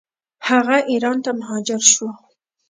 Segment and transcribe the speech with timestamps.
[0.49, 2.07] هغه ایران ته مهاجر شو.